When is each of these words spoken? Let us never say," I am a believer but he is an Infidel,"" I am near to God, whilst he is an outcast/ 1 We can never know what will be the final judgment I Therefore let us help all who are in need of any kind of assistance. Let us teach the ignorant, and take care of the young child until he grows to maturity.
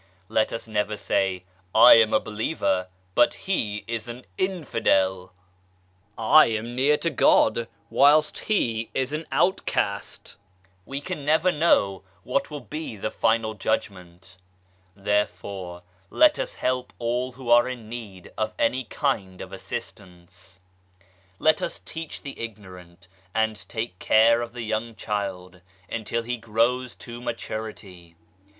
Let 0.29 0.51
us 0.51 0.67
never 0.67 0.97
say," 0.97 1.43
I 1.75 1.93
am 1.93 2.11
a 2.11 2.19
believer 2.19 2.87
but 3.13 3.35
he 3.35 3.83
is 3.87 4.07
an 4.07 4.25
Infidel,"" 4.35 5.31
I 6.17 6.47
am 6.47 6.73
near 6.75 6.97
to 6.97 7.11
God, 7.11 7.67
whilst 7.91 8.39
he 8.49 8.89
is 8.95 9.13
an 9.13 9.27
outcast/ 9.31 10.37
1 10.85 10.89
We 10.89 11.01
can 11.01 11.23
never 11.23 11.51
know 11.51 12.01
what 12.23 12.49
will 12.49 12.61
be 12.61 12.95
the 12.95 13.11
final 13.11 13.53
judgment 13.53 14.37
I 14.97 15.01
Therefore 15.01 15.83
let 16.09 16.39
us 16.39 16.55
help 16.55 16.93
all 16.97 17.33
who 17.33 17.51
are 17.51 17.67
in 17.69 17.87
need 17.87 18.31
of 18.39 18.55
any 18.57 18.85
kind 18.85 19.39
of 19.39 19.53
assistance. 19.53 20.59
Let 21.37 21.61
us 21.61 21.77
teach 21.77 22.23
the 22.23 22.39
ignorant, 22.39 23.07
and 23.35 23.69
take 23.69 23.99
care 23.99 24.41
of 24.41 24.53
the 24.53 24.63
young 24.63 24.95
child 24.95 25.61
until 25.87 26.23
he 26.23 26.37
grows 26.37 26.95
to 27.05 27.21
maturity. 27.21 28.15